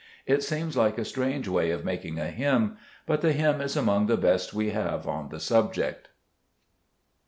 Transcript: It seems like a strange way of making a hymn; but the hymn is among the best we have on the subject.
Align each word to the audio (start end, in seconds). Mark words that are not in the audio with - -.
It 0.25 0.41
seems 0.41 0.75
like 0.75 0.97
a 0.97 1.05
strange 1.05 1.47
way 1.47 1.69
of 1.69 1.85
making 1.85 2.17
a 2.19 2.31
hymn; 2.31 2.77
but 3.05 3.21
the 3.21 3.33
hymn 3.33 3.61
is 3.61 3.77
among 3.77 4.07
the 4.07 4.17
best 4.17 4.51
we 4.51 4.71
have 4.71 5.07
on 5.07 5.29
the 5.29 5.39
subject. 5.39 6.07